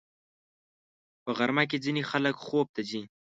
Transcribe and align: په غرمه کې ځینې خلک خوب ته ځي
په 1.23 1.29
غرمه 1.37 1.63
کې 1.69 1.77
ځینې 1.85 2.01
خلک 2.11 2.35
خوب 2.45 2.67
ته 2.75 2.81
ځي 2.89 3.01